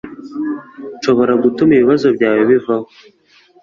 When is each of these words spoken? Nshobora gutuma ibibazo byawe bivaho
Nshobora 0.97 1.33
gutuma 1.43 1.71
ibibazo 1.75 2.07
byawe 2.15 2.41
bivaho 2.49 2.87